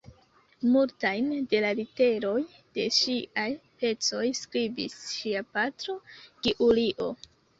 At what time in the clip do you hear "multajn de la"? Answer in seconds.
0.75-1.69